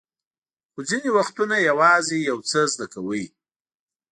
خو 0.71 0.79
ځینې 0.89 1.09
وختونه 1.17 1.55
یوازې 1.69 2.17
یو 2.29 2.37
څه 2.49 2.59
زده 2.73 2.85
کوئ. 2.93 3.25